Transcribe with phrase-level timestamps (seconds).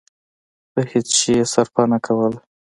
[0.71, 2.39] په هېڅ شي يې صرفه نه کوله.